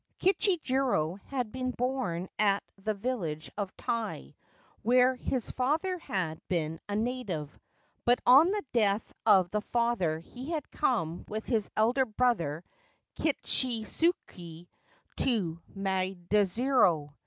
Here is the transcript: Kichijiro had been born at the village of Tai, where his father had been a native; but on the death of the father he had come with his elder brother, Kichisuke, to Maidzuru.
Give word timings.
Kichijiro 0.19 1.19
had 1.27 1.51
been 1.51 1.69
born 1.69 2.27
at 2.39 2.63
the 2.79 2.95
village 2.95 3.51
of 3.55 3.71
Tai, 3.77 4.33
where 4.81 5.13
his 5.13 5.51
father 5.51 5.99
had 5.99 6.41
been 6.47 6.79
a 6.89 6.95
native; 6.95 7.51
but 8.03 8.17
on 8.25 8.49
the 8.49 8.63
death 8.73 9.13
of 9.27 9.51
the 9.51 9.61
father 9.61 10.17
he 10.17 10.49
had 10.49 10.71
come 10.71 11.23
with 11.27 11.45
his 11.45 11.69
elder 11.77 12.05
brother, 12.05 12.63
Kichisuke, 13.19 14.67
to 15.17 15.59
Maidzuru. 15.77 17.09